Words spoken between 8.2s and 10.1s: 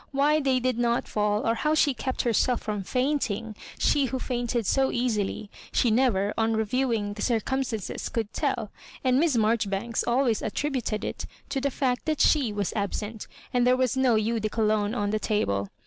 tell; and Miss Marjoribanks